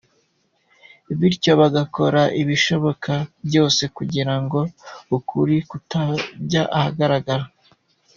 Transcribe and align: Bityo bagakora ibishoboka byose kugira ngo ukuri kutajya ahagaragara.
Bityo 1.19 1.51
bagakora 1.61 2.21
ibishoboka 2.41 3.13
byose 3.47 3.83
kugira 3.97 4.33
ngo 4.41 4.59
ukuri 5.17 5.55
kutajya 5.69 6.63
ahagaragara. 6.77 7.45